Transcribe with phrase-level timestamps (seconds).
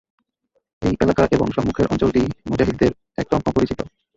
[0.81, 3.79] এই এলাকা এবং সম্মুখের অঞ্চলটি মুজাহিদদের একদম অপরিচিত।